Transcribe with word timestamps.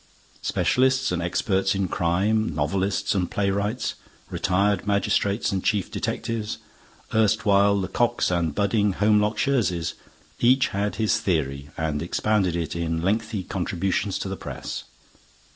Specialists 0.41 1.11
and 1.11 1.21
experts 1.21 1.75
in 1.75 1.87
crime, 1.87 2.55
novelists 2.55 3.13
and 3.13 3.29
playwrights, 3.29 3.93
retired 4.31 4.87
magistrates 4.87 5.51
and 5.51 5.63
chief 5.63 5.91
detectives, 5.91 6.57
erstwhile 7.13 7.79
Lecocqs 7.79 8.31
and 8.31 8.55
budding 8.55 8.93
Holmlock 8.95 9.37
Shearses, 9.37 9.93
each 10.39 10.69
had 10.69 10.95
his 10.95 11.19
theory 11.19 11.69
and 11.77 12.01
expounded 12.01 12.55
it 12.55 12.75
in 12.75 13.03
lengthy 13.03 13.43
contributions 13.43 14.17
to 14.17 14.27
the 14.27 14.35
press. 14.35 14.85